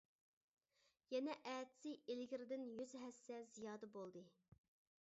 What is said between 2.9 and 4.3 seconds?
ھەسسە زىيادە بولدى.